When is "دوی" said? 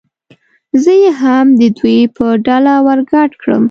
1.77-1.99